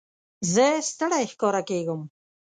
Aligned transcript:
زه 0.53 0.65
ستړی 0.89 1.23
ښکاره 1.31 1.61
کېږم. 1.69 2.01